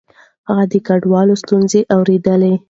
[0.47, 2.53] هغه د کډوالو ستونزې اورېدلې.